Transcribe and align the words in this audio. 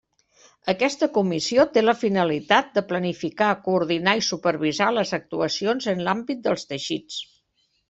Aquesta 0.71 1.07
Comissió 1.17 1.65
té 1.75 1.83
la 1.83 1.95
finalitat 2.03 2.71
de 2.79 2.83
planificar, 2.93 3.51
coordinar 3.69 4.17
i 4.21 4.25
supervisar 4.31 4.89
les 5.01 5.15
actuacions 5.21 5.91
en 5.95 6.05
l'àmbit 6.09 6.45
dels 6.49 6.69
teixits. 6.75 7.23